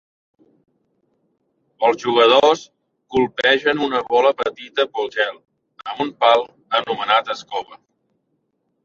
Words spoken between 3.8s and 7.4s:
una bola petita pel gel amb un pal anomenat